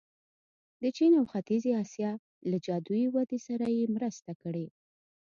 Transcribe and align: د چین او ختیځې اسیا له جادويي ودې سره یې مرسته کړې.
د 0.81 0.83
چین 0.97 1.11
او 1.19 1.25
ختیځې 1.31 1.71
اسیا 1.83 2.11
له 2.49 2.57
جادويي 2.65 3.07
ودې 3.11 3.39
سره 3.47 3.65
یې 3.77 3.85
مرسته 3.95 4.31
کړې. 4.41 4.65